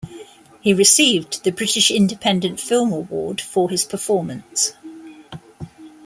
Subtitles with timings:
[0.61, 4.73] He received the British Independent Film Award for his performance.